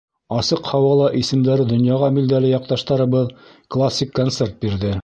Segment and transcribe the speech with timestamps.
[0.35, 3.31] Асыҡ һауала исемдәре донъяға билдәле яҡташтарыбыҙ
[3.77, 4.99] классик концерт бирҙе.